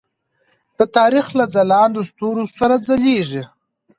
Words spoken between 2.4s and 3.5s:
سره ځلیږي.